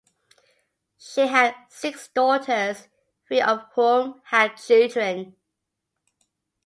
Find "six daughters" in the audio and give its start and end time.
1.69-2.87